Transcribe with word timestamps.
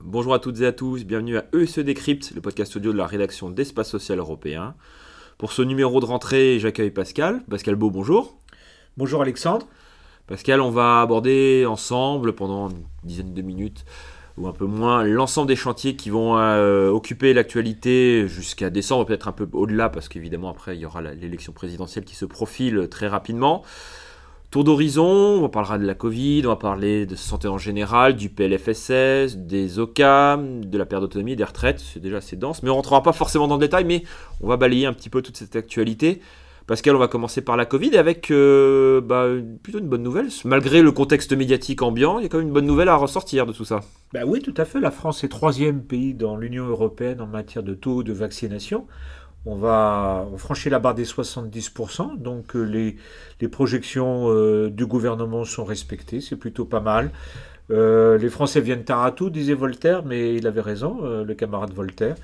Bonjour 0.00 0.34
à 0.34 0.38
toutes 0.38 0.60
et 0.60 0.66
à 0.66 0.72
tous, 0.72 1.04
bienvenue 1.04 1.38
à 1.38 1.46
ESE 1.54 1.78
Décrypte, 1.78 2.32
le 2.34 2.42
podcast 2.42 2.76
audio 2.76 2.92
de 2.92 2.98
la 2.98 3.06
rédaction 3.06 3.48
d'Espace 3.48 3.88
Social 3.88 4.18
Européen. 4.18 4.74
Pour 5.38 5.52
ce 5.52 5.62
numéro 5.62 6.00
de 6.00 6.04
rentrée, 6.04 6.58
j'accueille 6.58 6.90
Pascal. 6.90 7.42
Pascal 7.48 7.76
Beau, 7.76 7.90
bonjour. 7.90 8.36
Bonjour 8.98 9.22
Alexandre. 9.22 9.66
Pascal, 10.26 10.60
on 10.60 10.70
va 10.70 11.00
aborder 11.00 11.64
ensemble 11.66 12.34
pendant 12.34 12.68
une 12.68 12.84
dizaine 13.04 13.32
de 13.32 13.42
minutes 13.42 13.86
ou 14.36 14.48
un 14.48 14.52
peu 14.52 14.66
moins 14.66 15.04
l'ensemble 15.04 15.48
des 15.48 15.56
chantiers 15.56 15.96
qui 15.96 16.10
vont 16.10 16.36
euh, 16.38 16.88
occuper 16.90 17.32
l'actualité 17.34 18.26
jusqu'à 18.26 18.70
décembre, 18.70 19.06
peut-être 19.06 19.28
un 19.28 19.32
peu 19.32 19.48
au-delà, 19.52 19.88
parce 19.88 20.08
qu'évidemment 20.08 20.50
après 20.50 20.76
il 20.76 20.80
y 20.80 20.86
aura 20.86 21.02
l'élection 21.02 21.52
présidentielle 21.52 22.04
qui 22.04 22.16
se 22.16 22.24
profile 22.24 22.88
très 22.88 23.06
rapidement. 23.06 23.62
Tour 24.50 24.62
d'horizon, 24.62 25.42
on 25.42 25.48
parlera 25.48 25.78
de 25.78 25.84
la 25.84 25.94
Covid, 25.94 26.42
on 26.44 26.50
va 26.50 26.56
parler 26.56 27.06
de 27.06 27.16
santé 27.16 27.48
en 27.48 27.58
général, 27.58 28.14
du 28.14 28.28
PLFSS, 28.28 29.36
des 29.36 29.80
OCAM, 29.80 30.64
de 30.64 30.78
la 30.78 30.86
perte 30.86 31.02
d'autonomie, 31.02 31.34
des 31.34 31.42
retraites, 31.42 31.80
c'est 31.80 31.98
déjà 31.98 32.18
assez 32.18 32.36
dense, 32.36 32.62
mais 32.62 32.70
on 32.70 32.74
ne 32.74 32.76
rentrera 32.76 33.02
pas 33.02 33.12
forcément 33.12 33.48
dans 33.48 33.56
le 33.56 33.60
détail, 33.60 33.84
mais 33.84 34.04
on 34.40 34.46
va 34.46 34.56
balayer 34.56 34.86
un 34.86 34.92
petit 34.92 35.10
peu 35.10 35.22
toute 35.22 35.36
cette 35.36 35.56
actualité. 35.56 36.20
Pascal, 36.66 36.96
on 36.96 36.98
va 36.98 37.08
commencer 37.08 37.42
par 37.42 37.58
la 37.58 37.66
Covid 37.66 37.94
avec 37.98 38.30
euh, 38.30 39.02
bah, 39.02 39.26
plutôt 39.62 39.80
une 39.80 39.88
bonne 39.88 40.02
nouvelle. 40.02 40.28
Malgré 40.46 40.80
le 40.80 40.92
contexte 40.92 41.34
médiatique 41.34 41.82
ambiant, 41.82 42.18
il 42.18 42.22
y 42.22 42.26
a 42.26 42.28
quand 42.30 42.38
même 42.38 42.46
une 42.46 42.54
bonne 42.54 42.64
nouvelle 42.64 42.88
à 42.88 42.96
ressortir 42.96 43.44
de 43.44 43.52
tout 43.52 43.66
ça. 43.66 43.80
Bah 44.14 44.20
oui, 44.26 44.40
tout 44.40 44.54
à 44.56 44.64
fait. 44.64 44.80
La 44.80 44.90
France 44.90 45.24
est 45.24 45.28
troisième 45.28 45.82
pays 45.82 46.14
dans 46.14 46.38
l'Union 46.38 46.66
européenne 46.66 47.20
en 47.20 47.26
matière 47.26 47.62
de 47.62 47.74
taux 47.74 48.02
de 48.02 48.14
vaccination. 48.14 48.86
On 49.44 49.56
va 49.56 50.26
franchir 50.38 50.72
la 50.72 50.78
barre 50.78 50.94
des 50.94 51.04
70%, 51.04 52.16
donc 52.16 52.56
euh, 52.56 52.62
les, 52.62 53.48
projections 53.48 54.30
euh, 54.30 54.70
du 54.70 54.86
gouvernement 54.86 55.44
sont 55.44 55.64
respectées, 55.66 56.22
c'est 56.22 56.36
plutôt 56.36 56.64
pas 56.64 56.80
mal. 56.80 57.10
les 57.68 58.28
Français 58.30 58.62
viennent 58.62 58.84
tard 58.84 59.04
à 59.04 59.12
tout, 59.12 59.28
disait 59.28 59.52
Voltaire, 59.52 60.02
mais 60.02 60.34
il 60.34 60.46
avait 60.46 60.62
raison, 60.62 61.02
le 61.02 61.34
camarade 61.34 61.74
Voltaire. 61.74 62.14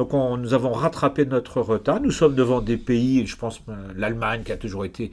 Donc 0.00 0.14
nous 0.14 0.54
avons 0.54 0.72
rattrapé 0.72 1.26
notre 1.26 1.60
retard. 1.60 2.00
Nous 2.00 2.10
sommes 2.10 2.34
devant 2.34 2.62
des 2.62 2.78
pays, 2.78 3.26
je 3.26 3.36
pense 3.36 3.60
euh, 3.68 3.74
l'Allemagne 3.94 4.40
qui 4.42 4.50
a 4.50 4.56
toujours 4.56 4.86
été 4.86 5.12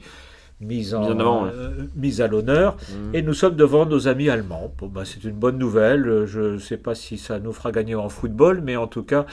mise, 0.62 0.94
en, 0.94 1.44
euh, 1.44 1.72
mise 1.94 2.22
à 2.22 2.26
l'honneur, 2.26 2.74
mmh. 2.74 3.14
et 3.14 3.20
nous 3.20 3.34
sommes 3.34 3.54
devant 3.54 3.84
nos 3.84 4.08
amis 4.08 4.30
allemands. 4.30 4.72
Bah, 4.80 5.02
c'est 5.04 5.22
une 5.24 5.34
bonne 5.34 5.58
nouvelle. 5.58 6.24
Je 6.24 6.54
ne 6.54 6.58
sais 6.58 6.78
pas 6.78 6.94
si 6.94 7.18
ça 7.18 7.38
nous 7.38 7.52
fera 7.52 7.70
gagner 7.70 7.96
en 7.96 8.08
football, 8.08 8.62
mais 8.64 8.76
en 8.76 8.86
tout 8.86 9.02
cas, 9.02 9.26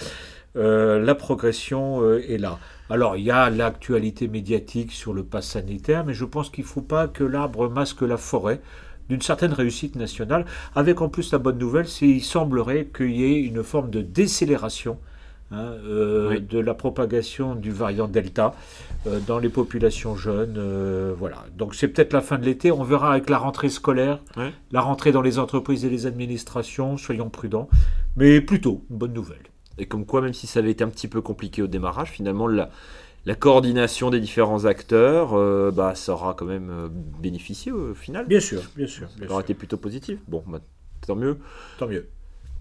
euh, 0.57 0.99
la 0.99 1.15
progression 1.15 2.03
est 2.17 2.37
là. 2.37 2.59
Alors, 2.89 3.15
il 3.15 3.23
y 3.23 3.31
a 3.31 3.49
l'actualité 3.49 4.27
médiatique 4.27 4.91
sur 4.91 5.13
le 5.13 5.23
pass 5.23 5.47
sanitaire, 5.47 6.03
mais 6.03 6.13
je 6.13 6.25
pense 6.25 6.49
qu'il 6.49 6.65
ne 6.65 6.69
faut 6.69 6.81
pas 6.81 7.07
que 7.07 7.23
l'arbre 7.23 7.69
masque 7.69 8.01
la 8.01 8.17
forêt 8.17 8.59
d'une 9.07 9.21
certaine 9.21 9.53
réussite 9.53 9.95
nationale, 9.95 10.45
avec 10.75 10.99
en 10.99 11.07
plus 11.07 11.31
la 11.31 11.37
bonne 11.37 11.59
nouvelle, 11.59 11.87
c'est 11.87 12.07
qu'il 12.07 12.23
semblerait 12.23 12.89
qu'il 12.93 13.15
y 13.15 13.23
ait 13.23 13.39
une 13.39 13.63
forme 13.63 13.89
de 13.89 14.01
décélération 14.01 14.97
Hein, 15.51 15.77
euh, 15.85 16.39
de 16.39 16.57
la 16.57 16.73
propagation 16.73 17.53
du 17.53 17.69
variant 17.69 18.07
Delta 18.07 18.55
euh, 19.05 19.19
dans 19.27 19.37
les 19.37 19.49
populations 19.49 20.15
jeunes. 20.15 20.55
Euh, 20.57 21.13
voilà. 21.15 21.45
Donc 21.55 21.75
c'est 21.75 21.87
peut-être 21.87 22.13
la 22.13 22.21
fin 22.21 22.39
de 22.39 22.45
l'été. 22.45 22.71
On 22.71 22.83
verra 22.83 23.11
avec 23.11 23.29
la 23.29 23.37
rentrée 23.37 23.69
scolaire, 23.69 24.19
la 24.71 24.81
rentrée 24.81 25.11
dans 25.11 25.21
les 25.21 25.37
entreprises 25.37 25.85
et 25.85 25.89
les 25.89 26.07
administrations. 26.07 26.97
Soyons 26.97 27.29
prudents. 27.29 27.69
Mais 28.15 28.41
plutôt, 28.41 28.85
une 28.89 28.97
bonne 28.97 29.13
nouvelle. 29.13 29.43
Et 29.77 29.85
comme 29.85 30.07
quoi, 30.07 30.21
même 30.21 30.33
si 30.33 30.47
ça 30.47 30.59
avait 30.59 30.71
été 30.71 30.83
un 30.83 30.89
petit 30.89 31.07
peu 31.07 31.21
compliqué 31.21 31.61
au 31.61 31.67
démarrage, 31.67 32.09
finalement, 32.09 32.47
la, 32.47 32.71
la 33.25 33.35
coordination 33.35 34.09
des 34.09 34.19
différents 34.19 34.65
acteurs, 34.65 35.33
bah, 35.73 35.93
ça 35.93 36.13
aura 36.13 36.33
quand 36.33 36.45
même 36.45 36.89
bénéficié 37.21 37.71
au 37.71 37.93
final. 37.93 38.25
Bien 38.25 38.39
sûr, 38.39 38.63
bien 38.75 38.87
sûr. 38.87 39.09
ça 39.19 39.31
aura 39.31 39.41
été 39.41 39.53
plutôt 39.53 39.77
positif. 39.77 40.17
Bon, 40.27 40.43
bah, 40.47 40.59
tant 41.05 41.15
mieux. 41.15 41.37
Tant 41.77 41.87
mieux. 41.87 42.07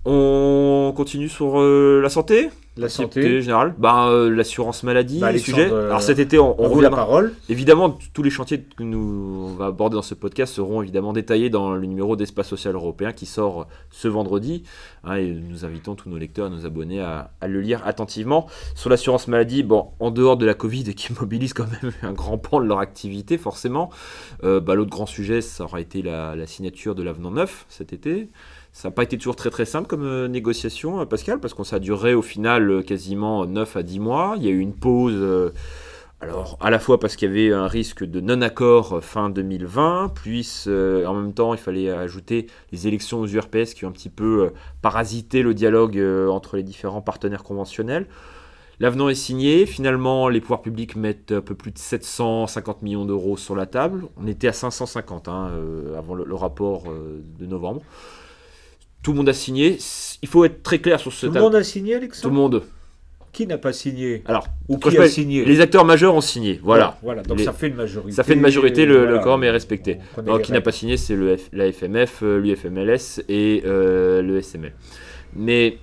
On 0.04 0.92
continue 0.94 1.28
sur 1.28 1.60
la 1.60 2.08
santé? 2.08 2.50
La 2.76 2.88
santé 2.88 3.40
générale, 3.40 3.72
bah, 3.78 4.08
euh, 4.08 4.28
l'assurance 4.28 4.82
maladie, 4.82 5.20
bah, 5.20 5.30
les 5.30 5.38
sujets. 5.38 5.66
Alors 5.66 6.02
cet 6.02 6.18
été, 6.18 6.40
on, 6.40 6.60
on, 6.60 6.80
la 6.80 6.90
parole. 6.90 7.32
Évidemment, 7.48 7.96
tous 8.12 8.24
les 8.24 8.30
chantiers 8.30 8.64
que 8.76 8.82
nous 8.82 9.46
on 9.48 9.54
va 9.54 9.66
aborder 9.66 9.94
dans 9.94 10.02
ce 10.02 10.14
podcast 10.14 10.52
seront 10.52 10.82
évidemment 10.82 11.12
détaillés 11.12 11.50
dans 11.50 11.74
le 11.74 11.86
numéro 11.86 12.16
d'Espace 12.16 12.48
Social 12.48 12.74
Européen 12.74 13.12
qui 13.12 13.26
sort 13.26 13.68
ce 13.92 14.08
vendredi. 14.08 14.64
Hein, 15.04 15.16
et 15.16 15.30
nous 15.30 15.64
invitons 15.64 15.94
tous 15.94 16.08
nos 16.08 16.18
lecteurs, 16.18 16.50
nos 16.50 16.66
abonnés 16.66 17.00
à, 17.00 17.30
le 17.46 17.60
lire 17.60 17.80
attentivement. 17.86 18.48
Sur 18.74 18.90
l'assurance 18.90 19.28
maladie, 19.28 19.62
bon, 19.62 19.90
en 20.00 20.10
dehors 20.10 20.36
de 20.36 20.44
la 20.44 20.54
Covid 20.54 20.96
qui 20.96 21.12
mobilise 21.20 21.52
quand 21.52 21.68
même 21.80 21.92
un 22.02 22.12
grand 22.12 22.38
pan 22.38 22.60
de 22.60 22.66
leur 22.66 22.80
activité, 22.80 23.38
forcément, 23.38 23.90
euh, 24.42 24.58
bah, 24.58 24.74
l'autre 24.74 24.90
grand 24.90 25.06
sujet, 25.06 25.42
ça 25.42 25.62
aura 25.62 25.80
été 25.80 26.02
la, 26.02 26.34
la 26.34 26.46
signature 26.48 26.96
de 26.96 27.04
l'avenant 27.04 27.30
9 27.30 27.66
cet 27.68 27.92
été. 27.92 28.30
Ça 28.74 28.88
n'a 28.88 28.92
pas 28.92 29.04
été 29.04 29.16
toujours 29.16 29.36
très 29.36 29.50
très 29.50 29.66
simple 29.66 29.86
comme 29.86 30.02
euh, 30.02 30.26
négociation, 30.26 31.00
euh, 31.00 31.04
Pascal, 31.04 31.38
parce 31.38 31.54
qu'on 31.54 31.62
ça 31.62 31.76
a 31.76 31.78
duré 31.78 32.12
au 32.12 32.22
final 32.22 32.68
euh, 32.68 32.82
quasiment 32.82 33.46
9 33.46 33.76
à 33.76 33.82
10 33.84 34.00
mois. 34.00 34.34
Il 34.36 34.42
y 34.44 34.48
a 34.48 34.50
eu 34.50 34.58
une 34.58 34.74
pause, 34.74 35.52
alors 36.20 36.58
à 36.60 36.70
la 36.70 36.80
fois 36.80 36.98
parce 36.98 37.14
qu'il 37.14 37.28
y 37.28 37.30
avait 37.30 37.52
un 37.54 37.68
risque 37.68 38.02
de 38.02 38.20
non-accord 38.20 38.98
fin 39.00 39.30
2020, 39.30 40.10
puis 40.16 40.44
en 40.66 41.14
même 41.14 41.32
temps 41.32 41.54
il 41.54 41.60
fallait 41.60 41.88
ajouter 41.88 42.48
les 42.72 42.88
élections 42.88 43.20
aux 43.20 43.28
URPS 43.28 43.74
qui 43.74 43.84
ont 43.84 43.90
un 43.90 43.92
petit 43.92 44.08
peu 44.08 44.50
parasité 44.82 45.42
le 45.42 45.54
dialogue 45.54 45.96
entre 46.28 46.56
les 46.56 46.64
différents 46.64 47.00
partenaires 47.00 47.44
conventionnels. 47.44 48.08
L'avenant 48.80 49.08
est 49.08 49.14
signé, 49.14 49.66
finalement 49.66 50.28
les 50.28 50.40
pouvoirs 50.40 50.62
publics 50.62 50.96
mettent 50.96 51.30
un 51.30 51.42
peu 51.42 51.54
plus 51.54 51.70
de 51.70 51.78
750 51.78 52.82
millions 52.82 53.04
d'euros 53.04 53.36
sur 53.36 53.54
la 53.54 53.66
table. 53.66 54.06
On 54.16 54.26
était 54.26 54.48
à 54.48 54.52
550 54.52 55.28
hein, 55.28 55.52
avant 55.96 56.16
le, 56.16 56.34
rapport 56.34 56.84
de 57.38 57.46
novembre. 57.46 57.82
Tout 59.04 59.12
le 59.12 59.18
monde 59.18 59.28
a 59.28 59.34
signé. 59.34 59.78
Il 60.22 60.28
faut 60.28 60.46
être 60.46 60.62
très 60.62 60.78
clair 60.78 60.98
sur 60.98 61.12
ce. 61.12 61.26
Tout 61.26 61.34
le 61.34 61.40
monde 61.40 61.54
a 61.54 61.62
signé, 61.62 61.94
Alexandre. 61.94 62.22
Tout 62.22 62.34
le 62.34 62.40
monde. 62.40 62.62
Qui 63.32 63.46
n'a 63.46 63.58
pas 63.58 63.72
signé 63.72 64.22
Alors, 64.26 64.46
ou 64.68 64.78
qui 64.78 64.96
a 64.96 65.08
signé 65.08 65.44
Les 65.44 65.60
acteurs 65.60 65.84
majeurs 65.84 66.14
ont 66.14 66.22
signé. 66.22 66.58
Voilà. 66.62 66.98
Voilà. 67.02 67.22
Donc 67.22 67.40
ça 67.40 67.52
fait 67.52 67.68
une 67.68 67.74
majorité. 67.74 68.12
Ça 68.12 68.24
fait 68.24 68.32
une 68.32 68.40
majorité. 68.40 68.86
Le, 68.86 69.18
voilà. 69.20 69.36
le 69.36 69.44
est 69.44 69.50
respecté. 69.50 69.98
Qui 70.42 70.52
n'a 70.52 70.62
pas 70.62 70.72
signé, 70.72 70.96
c'est 70.96 71.16
le 71.16 71.36
la 71.52 71.70
FMF, 71.70 72.22
euh, 72.22 72.38
l'UFMLS 72.38 73.24
et 73.28 73.62
euh, 73.66 74.22
le 74.22 74.40
SML. 74.40 74.72
Mais 75.36 75.78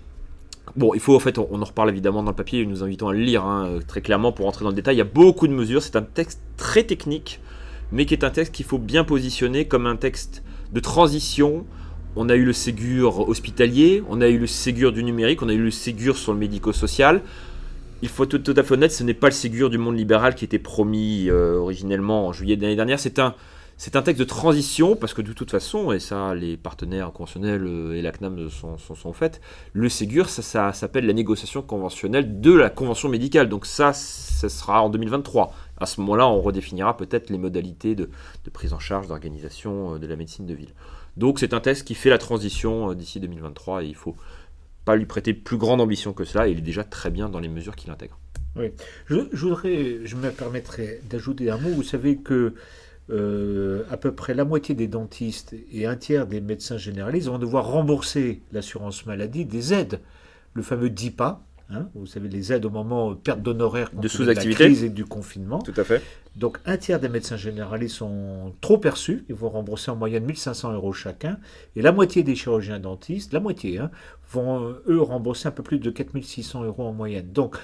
Bon, 0.75 0.93
il 0.93 1.01
faut 1.01 1.15
en 1.15 1.19
fait, 1.19 1.37
on, 1.37 1.61
en 1.61 1.65
reparle 1.65 1.89
évidemment 1.89 2.23
dans 2.23 2.31
le 2.31 2.35
papier, 2.35 2.65
nous 2.65 2.81
invitons 2.81 3.09
à 3.09 3.13
le 3.13 3.19
lire 3.19 3.43
hein, 3.43 3.79
très 3.87 3.99
clairement 3.99 4.31
pour 4.31 4.45
rentrer 4.45 4.63
dans 4.63 4.69
le 4.69 4.75
détail. 4.75 4.95
Il 4.95 4.99
y 4.99 5.01
a 5.01 5.05
beaucoup 5.05 5.47
de 5.47 5.53
mesures, 5.53 5.83
c'est 5.83 5.97
un 5.97 6.01
texte 6.01 6.39
très 6.55 6.83
technique, 6.83 7.41
mais 7.91 8.05
qui 8.05 8.13
est 8.13 8.23
un 8.23 8.29
texte 8.29 8.53
qu'il 8.53 8.65
faut 8.65 8.77
bien 8.77 9.03
positionner 9.03 9.65
comme 9.65 9.85
un 9.85 9.97
texte 9.97 10.43
de 10.71 10.79
transition 10.79 11.65
on 12.15 12.29
a 12.29 12.35
eu 12.35 12.43
le 12.43 12.53
Ségur 12.53 13.27
hospitalier, 13.27 14.03
on 14.09 14.21
a 14.21 14.27
eu 14.27 14.37
le 14.37 14.47
Ségur 14.47 14.91
du 14.91 15.03
numérique, 15.03 15.41
on 15.41 15.49
a 15.49 15.53
eu 15.53 15.63
le 15.63 15.71
Ségur 15.71 16.17
sur 16.17 16.33
le 16.33 16.39
médico-social. 16.39 17.21
Il 18.01 18.09
faut 18.09 18.23
être 18.23 18.37
tout 18.37 18.53
à 18.57 18.63
fait 18.63 18.73
honnête, 18.73 18.91
ce 18.91 19.03
n'est 19.03 19.13
pas 19.13 19.27
le 19.27 19.33
Ségur 19.33 19.69
du 19.69 19.77
monde 19.77 19.97
libéral 19.97 20.35
qui 20.35 20.43
était 20.43 20.59
promis 20.59 21.29
euh, 21.29 21.55
originellement 21.55 22.27
en 22.27 22.33
juillet 22.33 22.57
de 22.57 22.63
l'année 22.63 22.75
dernière. 22.75 22.99
C'est 22.99 23.19
un, 23.19 23.35
c'est 23.83 23.95
un 23.95 24.03
texte 24.03 24.19
de 24.19 24.25
transition 24.25 24.95
parce 24.95 25.15
que 25.15 25.23
de 25.23 25.33
toute 25.33 25.49
façon, 25.49 25.91
et 25.91 25.99
ça 25.99 26.35
les 26.35 26.55
partenaires 26.55 27.11
conventionnels 27.11 27.65
euh, 27.65 27.93
et 27.93 28.03
la 28.03 28.11
CNAM 28.11 28.49
sont, 28.49 28.77
sont, 28.77 29.11
faits, 29.13 29.41
le 29.73 29.89
Ségur, 29.89 30.29
ça, 30.29 30.71
s'appelle 30.73 31.07
la 31.07 31.13
négociation 31.13 31.63
conventionnelle 31.63 32.41
de 32.41 32.53
la 32.53 32.69
convention 32.69 33.09
médicale. 33.09 33.49
Donc 33.49 33.65
ça, 33.65 33.91
ça 33.93 34.49
sera 34.49 34.83
en 34.83 34.89
2023. 34.89 35.51
À 35.79 35.87
ce 35.87 35.99
moment-là, 36.01 36.27
on 36.27 36.41
redéfinira 36.41 36.95
peut-être 36.95 37.31
les 37.31 37.39
modalités 37.39 37.95
de, 37.95 38.07
prise 38.53 38.73
en 38.73 38.79
charge, 38.79 39.07
d'organisation 39.07 39.95
euh, 39.95 39.97
de 39.97 40.05
la 40.05 40.15
médecine 40.15 40.45
de 40.45 40.53
ville. 40.53 40.73
Donc 41.17 41.39
c'est 41.39 41.53
un 41.53 41.59
test 41.59 41.85
qui 41.85 41.95
fait 41.95 42.09
la 42.09 42.17
transition 42.17 42.91
euh, 42.91 42.95
d'ici 42.95 43.19
2023 43.19 43.83
et 43.83 43.87
il 43.87 43.95
faut 43.95 44.15
pas 44.85 44.95
lui 44.95 45.05
prêter 45.05 45.33
plus 45.33 45.57
grande 45.57 45.81
ambition 45.81 46.13
que 46.13 46.23
cela. 46.23 46.47
il 46.47 46.57
est 46.57 46.61
déjà 46.61 46.83
très 46.83 47.09
bien 47.09 47.29
dans 47.29 47.39
les 47.39 47.49
mesures 47.49 47.75
qu'il 47.75 47.91
intègre. 47.91 48.19
Oui, 48.55 48.71
je, 49.05 49.15
voudrais, 49.15 50.05
je 50.05 50.15
me 50.15 50.29
permettrais 50.29 50.99
d'ajouter 51.09 51.49
un 51.49 51.57
mot. 51.57 51.69
Vous 51.69 51.83
savez 51.83 52.17
que 52.17 52.53
euh, 53.09 53.83
à 53.89 53.97
peu 53.97 54.13
près 54.13 54.33
la 54.33 54.45
moitié 54.45 54.75
des 54.75 54.87
dentistes 54.87 55.55
et 55.71 55.85
un 55.85 55.95
tiers 55.95 56.27
des 56.27 56.41
médecins 56.41 56.77
généralistes 56.77 57.27
vont 57.27 57.39
devoir 57.39 57.67
rembourser 57.67 58.41
l'assurance 58.51 59.05
maladie 59.05 59.45
des 59.45 59.73
aides, 59.73 59.99
le 60.53 60.61
fameux 60.61 60.89
DIPA, 60.89 61.41
Hein, 61.73 61.87
vous 61.95 62.05
savez, 62.05 62.27
les 62.27 62.51
aides 62.51 62.65
au 62.65 62.69
moment 62.69 63.15
perte 63.15 63.41
d'honoraires 63.41 63.91
de 63.93 64.07
sous-activité 64.07 64.85
et 64.85 64.89
du 64.89 65.05
confinement. 65.05 65.59
Tout 65.59 65.73
à 65.77 65.83
fait. 65.83 66.01
Donc 66.35 66.59
un 66.65 66.77
tiers 66.77 66.99
des 66.99 67.09
médecins 67.09 67.37
généralistes 67.37 67.97
sont 67.97 68.53
trop 68.61 68.77
perçus, 68.77 69.25
ils 69.29 69.35
vont 69.35 69.49
rembourser 69.49 69.91
en 69.91 69.95
moyenne 69.95 70.25
1500 70.25 70.73
euros 70.73 70.93
chacun, 70.93 71.37
et 71.75 71.81
la 71.81 71.91
moitié 71.91 72.23
des 72.23 72.35
chirurgiens 72.35 72.79
dentistes, 72.79 73.33
la 73.33 73.39
moitié, 73.39 73.79
hein, 73.79 73.91
vont 74.31 74.75
eux 74.87 75.01
rembourser 75.01 75.47
un 75.47 75.51
peu 75.51 75.63
plus 75.63 75.79
de 75.79 75.89
4600 75.89 76.63
euros 76.63 76.83
en 76.83 76.93
moyenne. 76.93 77.31
Donc 77.31 77.57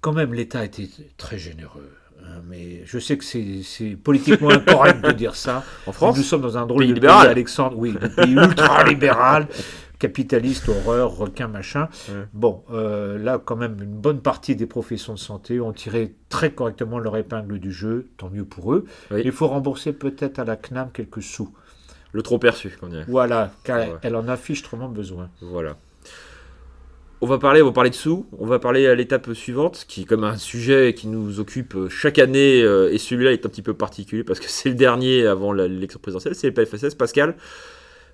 quand 0.00 0.12
même 0.12 0.34
l'État 0.34 0.64
était 0.64 0.88
très 1.16 1.38
généreux. 1.38 1.90
Hein, 2.22 2.42
mais 2.48 2.82
je 2.84 2.98
sais 2.98 3.18
que 3.18 3.24
c'est 3.24 3.96
politiquement 3.96 4.50
incorrect 4.50 5.04
de 5.04 5.12
dire 5.12 5.34
ça. 5.34 5.64
En 5.86 5.92
France? 5.92 6.16
Nous 6.16 6.22
sommes 6.22 6.42
dans 6.42 6.56
un 6.56 6.66
drôle 6.66 6.86
de 6.86 6.98
pays, 6.98 7.08
Alexandre. 7.08 7.76
Oui, 7.76 7.94
un 8.00 8.08
pays 8.08 8.32
ultra 8.32 8.84
libéral. 8.84 9.48
capitaliste, 9.98 10.68
horreur, 10.68 11.16
requin, 11.16 11.48
machin. 11.48 11.88
Bon, 12.32 12.62
euh, 12.70 13.18
là, 13.18 13.40
quand 13.42 13.56
même, 13.56 13.76
une 13.80 13.94
bonne 13.94 14.20
partie 14.20 14.56
des 14.56 14.66
professions 14.66 15.14
de 15.14 15.18
santé 15.18 15.60
ont 15.60 15.72
tiré 15.72 16.14
très 16.28 16.52
correctement 16.52 16.98
leur 16.98 17.16
épingle 17.16 17.58
du 17.58 17.72
jeu, 17.72 18.08
tant 18.16 18.30
mieux 18.30 18.44
pour 18.44 18.74
eux. 18.74 18.84
Il 19.10 19.32
faut 19.32 19.48
rembourser 19.48 19.92
peut-être 19.92 20.38
à 20.38 20.44
la 20.44 20.56
CNAM 20.56 20.90
quelques 20.92 21.22
sous. 21.22 21.52
Le 22.12 22.22
trop 22.22 22.38
perçu, 22.38 22.76
on 22.82 22.86
dirait. 22.86 23.04
Voilà, 23.08 23.50
car 23.64 23.98
elle 24.02 24.14
en 24.14 24.28
affiche 24.28 24.62
trop 24.62 24.76
besoin. 24.76 25.30
Voilà. 25.40 25.76
On 27.20 27.26
va 27.26 27.38
parler, 27.38 27.62
on 27.62 27.66
va 27.66 27.72
parler 27.72 27.90
de 27.90 27.94
sous, 27.94 28.26
on 28.38 28.44
va 28.44 28.58
parler 28.58 28.86
à 28.86 28.94
l'étape 28.94 29.32
suivante, 29.32 29.86
qui 29.88 30.02
est 30.02 30.04
comme 30.04 30.24
un 30.24 30.36
sujet 30.36 30.92
qui 30.94 31.06
nous 31.08 31.40
occupe 31.40 31.88
chaque 31.88 32.18
année, 32.18 32.60
euh, 32.62 32.92
et 32.92 32.98
celui-là 32.98 33.32
est 33.32 33.46
un 33.46 33.48
petit 33.48 33.62
peu 33.62 33.72
particulier 33.72 34.24
parce 34.24 34.40
que 34.40 34.48
c'est 34.48 34.68
le 34.68 34.74
dernier 34.74 35.26
avant 35.26 35.52
l'élection 35.52 35.98
présidentielle, 35.98 36.34
c'est 36.34 36.48
le 36.48 36.54
PFSS. 36.54 36.94
Pascal, 36.94 37.34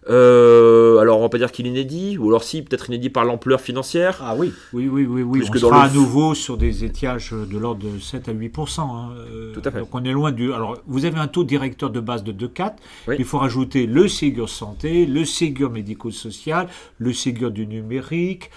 euh, 0.09 0.99
alors 0.99 1.19
on 1.19 1.23
va 1.23 1.29
pas 1.29 1.39
dire 1.39 1.53
qu'il 1.53 1.67
est 1.67 1.71
inédit, 1.71 2.17
ou 2.17 2.29
alors 2.29 2.43
si, 2.43 2.63
peut-être 2.63 2.89
inédit 2.89 3.11
par 3.11 3.25
l'ampleur 3.25 3.61
financière. 3.61 4.21
Ah 4.23 4.35
oui, 4.37 4.53
oui, 4.73 4.89
oui, 4.89 5.05
oui, 5.05 5.23
oui. 5.23 5.43
on 5.49 5.59
sera 5.59 5.85
à 5.85 5.91
nouveau 5.91 6.35
sur 6.35 6.57
des 6.57 6.85
étiages 6.85 7.33
de 7.33 7.59
l'ordre 7.59 7.87
de 7.87 7.99
7 7.99 8.29
à 8.29 8.33
8%. 8.33 8.81
Hein. 8.81 9.11
Tout 9.53 9.63
à 9.65 9.71
fait. 9.71 9.81
Donc 9.81 9.95
on 9.95 10.05
est 10.05 10.13
loin 10.13 10.33
du... 10.33 10.53
Alors 10.53 10.79
vous 10.87 11.05
avez 11.05 11.19
un 11.19 11.29
taux 11.29 11.45
directeur 11.45 11.91
de 11.91 12.01
base 12.01 12.25
de 12.25 12.33
2,4, 12.33 12.73
il 13.19 13.25
faut 13.25 13.39
rajouter 13.39 13.87
le 13.87 14.09
Ségur 14.09 14.49
santé, 14.49 15.07
le 15.07 15.25
Ségur 15.25 15.71
médico-social, 15.71 16.69
le 16.99 17.13
Ségur 17.13 17.51
du 17.51 17.67
numérique, 17.67 18.51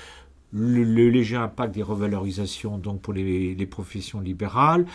le, 0.54 1.10
léger 1.10 1.36
impact 1.36 1.74
des 1.74 1.84
revalorisations 1.84 2.78
donc 2.78 3.02
pour 3.02 3.14
les, 3.14 3.68
professions 3.70 4.20
libérales, 4.20 4.86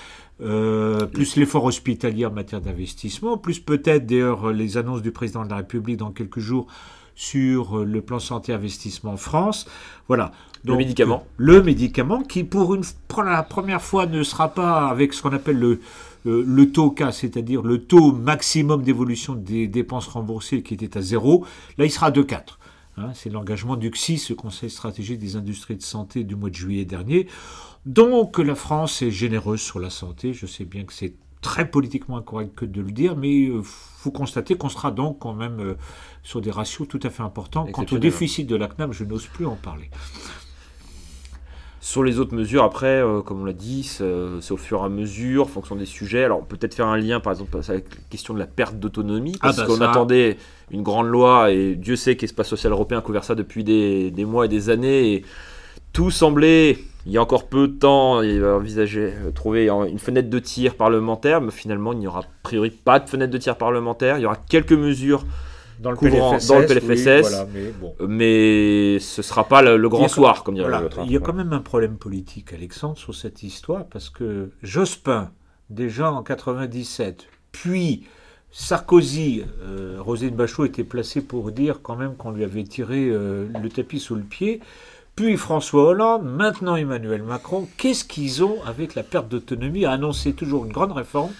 euh, 0.40 1.06
plus 1.06 1.36
l'effort 1.36 1.64
hospitalier 1.64 2.26
en 2.26 2.32
matière 2.32 2.60
d'investissement, 2.60 3.38
plus 3.38 3.58
peut-être 3.58 4.06
d'ailleurs 4.06 4.52
les 4.52 4.76
annonces 4.76 5.02
du 5.02 5.10
président 5.10 5.44
de 5.44 5.50
la 5.50 5.56
République 5.56 5.96
dans 5.96 6.12
quelques 6.12 6.40
jours 6.40 6.66
sur 7.14 7.84
le 7.84 8.00
plan 8.00 8.20
santé 8.20 8.52
investissement 8.52 9.12
en 9.12 9.16
France. 9.16 9.66
Voilà. 10.06 10.30
Donc, 10.64 10.74
le 10.74 10.78
médicament. 10.78 11.26
Le 11.36 11.62
médicament 11.62 12.22
qui 12.22 12.44
pour, 12.44 12.74
une, 12.74 12.84
pour 13.08 13.22
la 13.22 13.42
première 13.42 13.82
fois 13.82 14.06
ne 14.06 14.22
sera 14.22 14.48
pas 14.48 14.88
avec 14.88 15.12
ce 15.12 15.22
qu'on 15.22 15.32
appelle 15.32 15.58
le, 15.58 15.80
euh, 16.26 16.44
le 16.46 16.70
taux 16.70 16.90
K, 16.90 17.12
c'est-à-dire 17.12 17.62
le 17.62 17.78
taux 17.78 18.12
maximum 18.12 18.82
d'évolution 18.82 19.34
des 19.34 19.66
dépenses 19.66 20.06
remboursées 20.06 20.62
qui 20.62 20.74
était 20.74 20.98
à 20.98 21.02
zéro. 21.02 21.44
Là, 21.76 21.84
il 21.84 21.90
sera 21.90 22.10
de 22.10 22.22
4. 22.22 22.57
Hein, 22.98 23.12
c'est 23.14 23.30
l'engagement 23.30 23.76
du 23.76 23.90
CSIS, 23.90 24.18
ce 24.18 24.32
Conseil 24.32 24.70
stratégique 24.70 25.18
des 25.18 25.36
industries 25.36 25.76
de 25.76 25.82
santé 25.82 26.24
du 26.24 26.36
mois 26.36 26.50
de 26.50 26.54
juillet 26.54 26.84
dernier. 26.84 27.28
Donc 27.86 28.38
la 28.38 28.54
France 28.54 29.02
est 29.02 29.10
généreuse 29.10 29.60
sur 29.60 29.78
la 29.78 29.90
santé. 29.90 30.32
Je 30.32 30.46
sais 30.46 30.64
bien 30.64 30.84
que 30.84 30.92
c'est 30.92 31.14
très 31.40 31.70
politiquement 31.70 32.16
incorrect 32.16 32.54
que 32.54 32.64
de 32.64 32.80
le 32.80 32.90
dire, 32.90 33.16
mais 33.16 33.42
il 33.42 33.50
euh, 33.50 33.62
faut 33.62 34.10
constater 34.10 34.56
qu'on 34.56 34.68
sera 34.68 34.90
donc 34.90 35.20
quand 35.20 35.34
même 35.34 35.60
euh, 35.60 35.74
sur 36.22 36.40
des 36.40 36.50
ratios 36.50 36.88
tout 36.88 37.00
à 37.02 37.10
fait 37.10 37.22
importants. 37.22 37.66
Quant 37.66 37.86
au 37.92 37.98
déficit 37.98 38.46
de 38.46 38.56
la 38.56 38.66
CNAM, 38.66 38.92
je 38.92 39.04
n'ose 39.04 39.26
plus 39.26 39.46
en 39.46 39.56
parler. 39.56 39.90
Sur 41.80 42.02
les 42.02 42.18
autres 42.18 42.34
mesures, 42.34 42.64
après, 42.64 43.02
euh, 43.02 43.22
comme 43.22 43.42
on 43.42 43.44
l'a 43.44 43.52
dit, 43.52 43.84
c'est 43.84 44.52
au 44.52 44.56
fur 44.56 44.80
et 44.80 44.84
à 44.84 44.88
mesure, 44.88 45.44
en 45.44 45.48
fonction 45.48 45.76
des 45.76 45.86
sujets. 45.86 46.24
Alors, 46.24 46.44
peut-être 46.44 46.74
faire 46.74 46.88
un 46.88 46.98
lien, 46.98 47.20
par 47.20 47.32
exemple, 47.32 47.56
avec 47.56 47.94
la 47.94 48.00
question 48.10 48.34
de 48.34 48.38
la 48.40 48.46
perte 48.46 48.76
d'autonomie, 48.76 49.36
ah 49.36 49.46
parce 49.46 49.58
bah 49.58 49.66
qu'on 49.66 49.80
attendait 49.80 50.38
une 50.72 50.82
grande 50.82 51.06
loi, 51.06 51.52
et 51.52 51.76
Dieu 51.76 51.94
sait 51.94 52.16
qu'Espace 52.16 52.48
Social 52.48 52.72
Européen 52.72 52.98
a 52.98 53.00
couvert 53.00 53.22
ça 53.22 53.36
depuis 53.36 53.62
des, 53.62 54.12
mois 54.24 54.46
et 54.46 54.48
des 54.48 54.70
années, 54.70 55.12
et 55.14 55.24
tout 55.92 56.10
semblait, 56.10 56.78
il 57.06 57.12
y 57.12 57.16
a 57.16 57.22
encore 57.22 57.46
peu 57.46 57.68
de 57.68 57.72
temps, 57.74 58.22
il 58.22 58.40
va 58.40 58.56
envisager 58.56 59.12
euh, 59.14 59.30
trouver 59.30 59.68
une 59.68 60.00
fenêtre 60.00 60.28
de 60.28 60.38
tir 60.40 60.74
parlementaire, 60.74 61.40
mais 61.40 61.52
finalement, 61.52 61.92
il 61.92 62.00
n'y 62.00 62.08
aura 62.08 62.20
a 62.20 62.26
priori 62.42 62.70
pas 62.70 62.98
de 62.98 63.08
fenêtre 63.08 63.32
de 63.32 63.38
tir 63.38 63.56
parlementaire. 63.56 64.18
Il 64.18 64.22
y 64.22 64.26
aura 64.26 64.36
quelques 64.36 64.72
mesures 64.72 65.24
dans 65.80 65.90
le 65.90 65.96
PLFSS, 65.96 66.48
dans 66.48 66.58
le 66.58 66.66
PLFSS 66.66 67.46
mais, 68.08 68.98
ce 68.98 69.20
ne 69.20 69.22
sera 69.22 69.44
pas 69.46 69.62
le, 69.62 69.88
grand 69.88 70.08
soir, 70.08 70.44
comme 70.44 70.54
dirait 70.54 70.80
l'autre. 70.80 71.00
Hein. 71.00 71.04
Il 71.06 71.12
y 71.12 71.16
a 71.16 71.20
quand 71.20 71.32
même 71.32 71.52
un 71.52 71.60
problème 71.60 71.96
politique, 71.96 72.52
Alexandre, 72.52 72.98
sur 72.98 73.14
cette 73.14 73.42
histoire, 73.42 73.86
parce 73.86 74.10
que 74.10 74.50
Jospin, 74.62 75.30
déjà 75.70 76.10
en 76.12 76.22
97, 76.22 77.26
puis 77.52 78.04
Sarkozy, 78.50 79.44
euh, 79.62 79.98
Rosine 80.00 80.34
Bachot 80.34 80.64
était 80.64 80.84
placé 80.84 81.20
pour 81.20 81.52
dire 81.52 81.80
quand 81.82 81.96
même 81.96 82.16
qu'on 82.16 82.30
lui 82.30 82.44
avait 82.44 82.64
tiré 82.64 83.08
euh, 83.10 83.46
le 83.62 83.68
tapis 83.68 84.00
sous 84.00 84.14
le 84.14 84.22
pied. 84.22 84.60
Puis 85.16 85.36
François 85.36 85.84
Hollande, 85.88 86.24
maintenant 86.24 86.76
Emmanuel 86.76 87.22
Macron, 87.22 87.68
qu'est-ce 87.76 88.04
qu'ils 88.04 88.44
ont 88.44 88.62
avec 88.64 88.94
la 88.94 89.02
perte 89.02 89.28
d'autonomie 89.28 89.84
à 89.84 89.90
annoncer 89.92 90.32
toujours 90.32 90.64
une 90.64 90.72
grande 90.72 90.92
réforme 90.92 91.32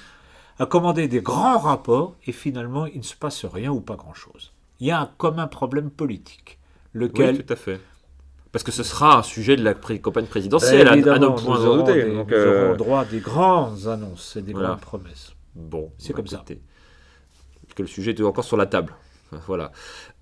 à 0.59 0.67
commander 0.67 1.09
des 1.09 1.21
grands 1.21 1.59
rapports 1.59 2.17
et 2.27 2.33
finalement 2.33 2.87
il 2.87 2.99
ne 2.99 3.05
se 3.05 3.15
passe 3.15 3.45
rien 3.45 3.71
ou 3.71 3.81
pas 3.81 3.97
grand-chose. 3.97 4.53
Il 4.81 4.87
y 4.87 4.91
a 4.91 5.01
un 5.01 5.11
commun 5.17 5.47
problème 5.47 5.91
politique. 5.91 6.59
Lequel... 6.93 7.37
Oui, 7.37 7.45
tout 7.45 7.53
à 7.53 7.57
fait. 7.57 7.81
Parce 8.53 8.65
que 8.65 8.73
ce 8.73 8.83
sera 8.83 9.19
un 9.19 9.23
sujet 9.23 9.57
de 9.57 9.63
la 9.63 9.75
campagne 9.75 10.27
présidentielle, 10.27 10.89
à, 10.89 11.19
nos 11.19 11.33
points 11.33 11.59
nous, 11.59 11.67
aurons, 11.67 11.85
euh, 11.89 12.75
droit 12.77 13.01
à 13.01 13.05
des 13.05 13.21
grandes 13.21 13.87
annonces 13.87 14.37
et 14.37 14.43
des 14.43 14.53
grandes 14.53 14.81
promesses. 14.81 15.35
Bon, 15.55 15.93
c'est 15.99 16.13
comme 16.13 16.27
ça. 16.27 16.45
Que 17.77 17.83
le 17.83 17.89
sujet 17.89 18.13
est 18.13 18.23
encore 18.23 18.45
sur 18.45 18.57
la 18.57 18.67
table. 18.67 18.95
Voilà. 19.47 19.71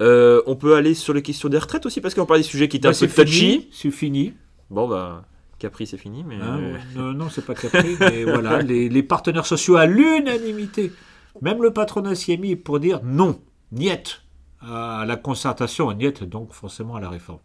Euh, 0.02 0.42
on 0.46 0.56
peut 0.56 0.74
aller 0.74 0.94
sur 0.94 1.14
les 1.14 1.22
questions 1.22 1.48
des 1.48 1.58
retraites 1.58 1.86
aussi, 1.86 2.00
parce 2.00 2.14
qu'on 2.14 2.26
parle 2.26 2.40
des 2.40 2.46
sujets 2.46 2.68
qui 2.68 2.78
étaient 2.78 2.88
bah, 2.88 2.96
un 2.96 3.06
peu 3.06 3.24
touchy. 3.24 3.68
C'est 3.72 3.92
fini. 3.92 4.34
Bon, 4.70 4.88
bah. 4.88 5.24
Capri, 5.58 5.86
c'est 5.86 5.96
fini. 5.96 6.24
Mais... 6.24 6.38
Ah, 6.40 6.58
non, 6.94 7.12
non 7.14 7.28
c'est 7.30 7.44
pas 7.44 7.54
Capri, 7.54 7.96
mais 7.98 8.24
voilà, 8.24 8.58
les, 8.62 9.02
partenaires 9.02 9.46
sociaux 9.46 9.76
à 9.76 9.86
l'unanimité, 9.86 10.92
même 11.40 11.62
le 11.62 11.72
patronat 11.72 12.14
s'y 12.14 12.32
est 12.32 12.36
mis 12.36 12.56
pour 12.56 12.80
dire 12.80 13.00
non, 13.02 13.40
niet 13.72 14.22
à 14.60 15.04
la 15.06 15.16
concertation, 15.16 15.92
niet 15.92 16.24
donc 16.24 16.52
forcément 16.52 16.96
à 16.96 17.00
la 17.00 17.08
réforme. 17.08 17.40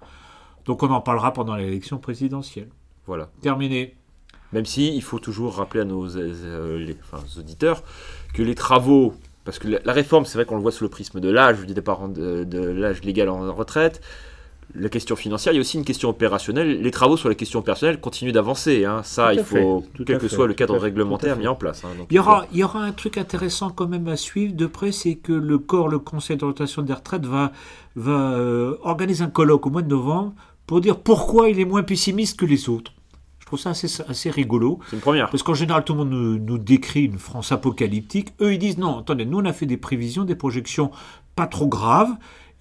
Donc 0.65 0.83
on 0.83 0.89
en 0.89 1.01
parlera 1.01 1.33
pendant 1.33 1.55
l'élection 1.55 1.97
présidentielle. 1.97 2.69
Voilà. 3.05 3.29
Terminé. 3.41 3.95
Même 4.53 4.65
si 4.65 4.93
il 4.95 5.01
faut 5.01 5.19
toujours 5.19 5.55
rappeler 5.55 5.81
à 5.81 5.85
nos 5.85 6.17
euh, 6.17 6.93
auditeurs 7.37 7.83
que 8.33 8.43
les 8.43 8.55
travaux 8.55 9.13
parce 9.43 9.57
que 9.57 9.67
la, 9.67 9.93
réforme, 9.93 10.25
c'est 10.25 10.37
vrai 10.37 10.45
qu'on 10.45 10.55
le 10.55 10.61
voit 10.61 10.71
sous 10.71 10.83
le 10.83 10.89
prisme 10.89 11.19
de 11.19 11.29
l'âge, 11.29 11.65
du 11.65 11.73
départ 11.73 12.07
de, 12.07 12.43
de 12.43 12.59
l'âge 12.59 13.01
légal 13.01 13.27
en 13.27 13.53
retraite 13.53 14.01
la 14.73 14.89
question 14.89 15.15
financière, 15.15 15.53
il 15.53 15.57
y 15.57 15.59
a 15.59 15.61
aussi 15.61 15.77
une 15.77 15.85
question 15.85 16.09
opérationnelle. 16.09 16.81
Les 16.81 16.91
travaux 16.91 17.17
sur 17.17 17.29
la 17.29 17.35
question 17.35 17.59
opérationnelle 17.59 17.99
continuent 17.99 18.31
d'avancer. 18.31 18.85
Hein. 18.85 19.01
Ça, 19.03 19.33
il 19.33 19.43
faut, 19.43 19.83
quel 20.05 20.17
que 20.17 20.27
soit 20.27 20.47
le 20.47 20.53
cadre 20.53 20.77
réglementaire 20.77 21.37
mis 21.37 21.47
en 21.47 21.55
place. 21.55 21.83
Hein. 21.83 21.89
il, 22.09 22.15
y 22.15 22.19
aura, 22.19 22.45
il 22.51 22.59
y 22.59 22.63
aura 22.63 22.83
un 22.83 22.91
truc 22.91 23.17
intéressant 23.17 23.69
quand 23.69 23.87
même 23.87 24.07
à 24.07 24.15
suivre 24.15 24.53
de 24.53 24.65
près, 24.65 24.91
c'est 24.91 25.15
que 25.15 25.33
le 25.33 25.57
corps, 25.57 25.87
le 25.87 25.99
Conseil 25.99 26.37
d'orientation 26.37 26.81
des 26.81 26.93
retraites, 26.93 27.25
va, 27.25 27.51
va 27.95 28.33
euh, 28.33 28.77
organiser 28.83 29.23
un 29.23 29.29
colloque 29.29 29.65
au 29.67 29.69
mois 29.69 29.81
de 29.81 29.89
novembre 29.89 30.33
pour 30.67 30.81
dire 30.81 30.99
pourquoi 30.99 31.49
il 31.49 31.59
est 31.59 31.65
moins 31.65 31.83
pessimiste 31.83 32.39
que 32.39 32.45
les 32.45 32.69
autres. 32.69 32.93
Je 33.39 33.45
trouve 33.45 33.59
ça 33.59 33.71
assez, 33.71 34.01
assez 34.07 34.29
rigolo. 34.29 34.79
C'est 34.89 34.95
une 34.95 35.01
première. 35.01 35.29
Parce 35.29 35.43
qu'en 35.43 35.53
général, 35.53 35.83
tout 35.83 35.93
le 35.93 35.99
monde 35.99 36.11
nous, 36.11 36.37
nous, 36.37 36.57
décrit 36.57 37.03
une 37.03 37.19
France 37.19 37.51
apocalyptique. 37.51 38.29
Eux, 38.39 38.53
ils 38.53 38.59
disent 38.59 38.77
non, 38.77 38.99
attendez, 38.99 39.25
nous, 39.25 39.39
on 39.39 39.45
a 39.45 39.51
fait 39.51 39.65
des 39.65 39.75
prévisions, 39.75 40.23
des 40.23 40.35
projections 40.35 40.91
pas 41.35 41.47
trop 41.47 41.67
graves. 41.67 42.11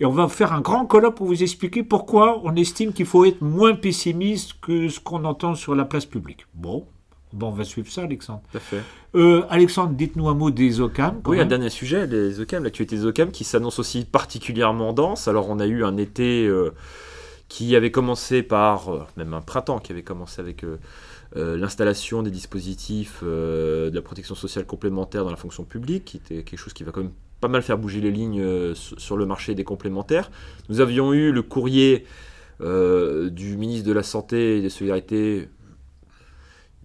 Et 0.00 0.06
on 0.06 0.10
va 0.10 0.28
faire 0.28 0.54
un 0.54 0.62
grand 0.62 0.86
colloque 0.86 1.16
pour 1.16 1.26
vous 1.26 1.42
expliquer 1.42 1.82
pourquoi 1.82 2.40
on 2.44 2.56
estime 2.56 2.94
qu'il 2.94 3.04
faut 3.04 3.26
être 3.26 3.42
moins 3.42 3.74
pessimiste 3.74 4.54
que 4.62 4.88
ce 4.88 4.98
qu'on 4.98 5.26
entend 5.26 5.54
sur 5.54 5.74
la 5.74 5.84
place 5.84 6.06
publique. 6.06 6.46
Bon, 6.54 6.86
Bon, 7.32 7.48
on 7.48 7.52
va 7.52 7.62
suivre 7.62 7.88
ça, 7.88 8.02
Alexandre. 8.02 8.42
Tout 8.50 8.56
à 8.56 8.60
fait. 8.60 8.82
Euh, 9.14 9.44
Alexandre, 9.50 9.92
dites-nous 9.92 10.28
un 10.28 10.34
mot 10.34 10.50
des 10.50 10.80
OCAM. 10.80 11.20
oui, 11.26 11.40
un 11.40 11.46
dernier 11.46 11.70
sujet, 11.70 12.08
les 12.08 12.40
OCAM, 12.40 12.64
l'actualité 12.64 12.96
des 12.96 13.06
OCAM 13.06 13.30
qui 13.30 13.44
s'annonce 13.44 13.78
aussi 13.78 14.04
particulièrement 14.04 14.92
dense. 14.92 15.28
Alors, 15.28 15.48
on 15.48 15.60
a 15.60 15.66
eu 15.66 15.84
un 15.84 15.96
été 15.96 16.44
euh, 16.46 16.74
qui 17.48 17.76
avait 17.76 17.92
commencé 17.92 18.42
par, 18.42 18.88
euh, 18.88 19.06
même 19.16 19.32
un 19.32 19.42
printemps 19.42 19.78
qui 19.78 19.92
avait 19.92 20.02
commencé 20.02 20.40
avec 20.40 20.64
l'installation 21.36 22.24
des 22.24 22.32
dispositifs 22.32 23.22
de 23.22 23.92
la 23.94 24.02
protection 24.02 24.34
sociale 24.34 24.66
complémentaire 24.66 25.22
dans 25.22 25.30
la 25.30 25.36
fonction 25.36 25.62
publique, 25.62 26.06
qui 26.06 26.16
était 26.16 26.42
quelque 26.42 26.58
chose 26.58 26.72
qui 26.72 26.82
va 26.82 26.90
quand 26.90 27.02
même 27.02 27.12
pas 27.40 27.48
mal 27.48 27.62
faire 27.62 27.78
bouger 27.78 28.00
les 28.00 28.10
lignes 28.10 28.40
euh, 28.40 28.74
sur 28.74 29.16
le 29.16 29.26
marché 29.26 29.54
des 29.54 29.64
complémentaires. 29.64 30.30
Nous 30.68 30.80
avions 30.80 31.12
eu 31.12 31.32
le 31.32 31.42
courrier 31.42 32.04
euh, 32.60 33.30
du 33.30 33.56
ministre 33.56 33.86
de 33.86 33.92
la 33.92 34.02
Santé 34.02 34.58
et 34.58 34.62
des 34.62 34.68
Solidarités 34.68 35.48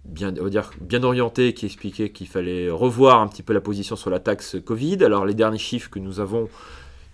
bien, 0.04 0.32
bien 0.80 1.02
orienté 1.02 1.52
qui 1.52 1.66
expliquait 1.66 2.10
qu'il 2.10 2.28
fallait 2.28 2.70
revoir 2.70 3.20
un 3.20 3.28
petit 3.28 3.42
peu 3.42 3.52
la 3.52 3.60
position 3.60 3.96
sur 3.96 4.10
la 4.10 4.20
taxe 4.20 4.56
Covid. 4.64 5.04
Alors 5.04 5.26
les 5.26 5.34
derniers 5.34 5.58
chiffres 5.58 5.90
que 5.90 5.98
nous 5.98 6.20
avons 6.20 6.48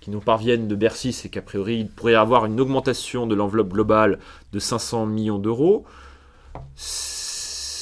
qui 0.00 0.10
nous 0.10 0.20
parviennent 0.20 0.66
de 0.66 0.74
Bercy, 0.74 1.12
c'est 1.12 1.28
qu'a 1.28 1.42
priori 1.42 1.78
il 1.78 1.88
pourrait 1.88 2.12
y 2.12 2.16
avoir 2.16 2.46
une 2.46 2.60
augmentation 2.60 3.26
de 3.26 3.36
l'enveloppe 3.36 3.72
globale 3.72 4.18
de 4.52 4.58
500 4.58 5.06
millions 5.06 5.38
d'euros. 5.38 5.84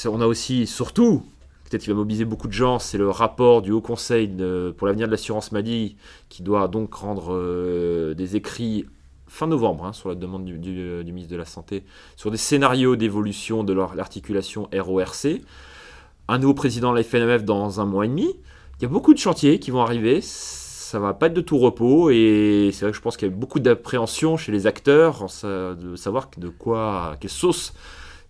On 0.05 0.21
a 0.21 0.25
aussi, 0.25 0.67
surtout, 0.67 1.23
peut-être 1.71 1.83
qu'il 1.83 1.93
va 1.93 1.97
mobiliser 1.97 2.25
beaucoup 2.25 2.49
de 2.49 2.53
gens, 2.53 2.79
c'est 2.79 2.97
le 2.97 3.09
rapport 3.09 3.61
du 3.61 3.71
Haut 3.71 3.79
Conseil 3.79 4.29
pour 4.77 4.87
l'avenir 4.87 5.07
de 5.07 5.11
l'assurance 5.11 5.53
maladie 5.53 5.95
qui 6.27 6.43
doit 6.43 6.67
donc 6.67 6.93
rendre 6.93 7.33
euh, 7.33 8.13
des 8.13 8.35
écrits 8.35 8.85
fin 9.27 9.47
novembre 9.47 9.85
hein, 9.85 9.93
sur 9.93 10.09
la 10.09 10.15
demande 10.15 10.43
du, 10.43 10.57
ministre 10.57 11.31
de 11.31 11.37
la 11.37 11.45
Santé 11.45 11.85
sur 12.17 12.29
des 12.29 12.37
scénarios 12.37 12.97
d'évolution 12.97 13.63
de 13.63 13.71
l'articulation 13.71 14.67
RORC. 14.77 15.41
Un 16.27 16.39
nouveau 16.39 16.53
président 16.53 16.91
de 16.91 16.97
la 16.97 17.03
FNMF 17.03 17.45
dans 17.45 17.79
un 17.79 17.85
mois 17.85 18.03
et 18.03 18.09
demi. 18.09 18.35
Il 18.79 18.83
y 18.83 18.85
a 18.85 18.89
beaucoup 18.89 19.13
de 19.13 19.19
chantiers 19.19 19.57
qui 19.59 19.71
vont 19.71 19.81
arriver. 19.81 20.19
ça 20.19 20.99
va 20.99 21.13
pas 21.13 21.27
être 21.27 21.33
de 21.33 21.39
tout 21.39 21.57
repos 21.57 22.09
et 22.09 22.71
c'est 22.73 22.81
vrai 22.81 22.91
que 22.91 22.97
je 22.97 23.01
pense 23.01 23.15
qu'il 23.15 23.29
y 23.29 23.31
a 23.31 23.33
beaucoup 23.33 23.61
d'appréhension 23.61 24.35
chez 24.35 24.51
les 24.51 24.67
acteurs 24.67 25.27
de 25.43 25.95
savoir 25.95 26.29
de 26.37 26.49
quoi, 26.49 27.15
quelle 27.21 27.29
sauce 27.29 27.73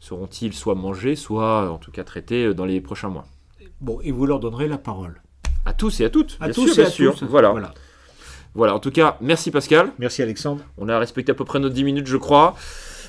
seront-ils 0.01 0.53
soit 0.53 0.75
mangés, 0.75 1.15
soit 1.15 1.71
en 1.71 1.77
tout 1.77 1.91
cas 1.91 2.03
traités 2.03 2.53
dans 2.53 2.65
les 2.65 2.81
prochains 2.81 3.07
mois. 3.07 3.25
Bon, 3.79 3.99
et 4.03 4.11
vous 4.11 4.25
leur 4.25 4.39
donnerez 4.39 4.67
la 4.67 4.77
parole. 4.77 5.21
À 5.65 5.73
tous 5.73 6.01
et 6.01 6.05
à 6.05 6.09
toutes. 6.09 6.37
À 6.41 6.49
tous 6.51 6.77
et 6.77 6.81
à 6.83 6.89
sûr. 6.89 7.15
Voilà. 7.21 7.51
voilà. 7.51 7.73
Voilà, 8.53 8.75
en 8.75 8.79
tout 8.79 8.91
cas, 8.91 9.17
merci 9.21 9.49
Pascal. 9.49 9.91
Merci 9.97 10.21
Alexandre. 10.21 10.63
On 10.77 10.89
a 10.89 10.99
respecté 10.99 11.31
à 11.31 11.35
peu 11.35 11.45
près 11.45 11.59
nos 11.59 11.69
10 11.69 11.85
minutes, 11.85 12.07
je 12.07 12.17
crois. 12.17 12.55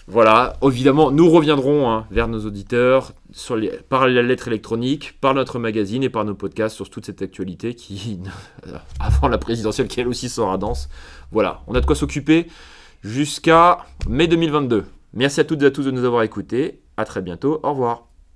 Voilà, 0.07 0.57
évidemment, 0.63 1.11
nous 1.11 1.31
reviendrons 1.31 1.91
hein, 1.91 2.07
vers 2.11 2.29
nos 2.29 2.45
auditeurs 2.45 3.13
sur 3.33 3.57
les, 3.57 3.71
par 3.89 4.07
la 4.07 4.23
lettre 4.23 4.49
électronique, 4.49 5.19
par 5.21 5.35
notre 5.35 5.59
magazine 5.59 6.03
et 6.03 6.11
par 6.11 6.25
nos 6.25 6.35
podcasts 6.35 6.77
sur 6.77 6.91
toute 6.91 7.07
cette 7.07 7.23
actualité 7.23 7.75
qui, 7.75 8.21
avant 9.01 9.29
la 9.29 9.39
présidentielle, 9.39 9.89
qui 9.89 10.01
elle 10.01 10.09
aussi 10.09 10.29
sera 10.29 10.59
dense. 10.59 10.89
Voilà, 11.31 11.63
on 11.67 11.75
a 11.75 11.81
de 11.81 11.87
quoi 11.87 11.97
s'occuper 11.97 12.49
jusqu'à 13.03 13.79
mai 14.09 14.27
2022. 14.27 14.85
Merci 15.15 15.41
à 15.41 15.45
toutes 15.45 15.63
et 15.63 15.67
à 15.67 15.71
tous 15.71 15.85
de 15.85 15.91
nous 15.91 16.05
avoir 16.05 16.23
écoutés. 16.23 16.83
À 16.97 17.05
très 17.05 17.23
bientôt. 17.23 17.61
Au 17.63 17.71
revoir. 17.71 18.12